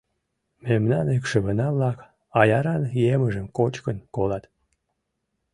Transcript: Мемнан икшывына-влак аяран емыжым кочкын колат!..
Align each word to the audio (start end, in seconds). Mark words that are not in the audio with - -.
Мемнан 0.65 1.05
икшывына-влак 1.15 1.97
аяран 2.41 2.83
емыжым 3.13 3.47
кочкын 3.57 3.97
колат!.. 4.15 4.43